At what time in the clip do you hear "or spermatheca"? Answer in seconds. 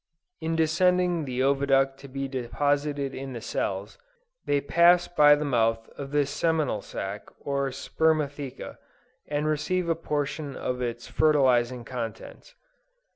7.39-8.79